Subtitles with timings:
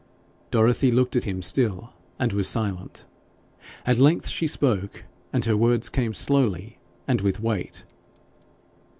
[0.49, 3.05] Dorothy looked at him still, and was silent.
[3.85, 7.83] At length she spoke, and her words came slowly and with weight.